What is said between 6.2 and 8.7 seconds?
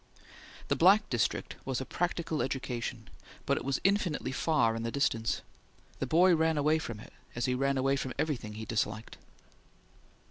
ran away from it, as he ran away from everything he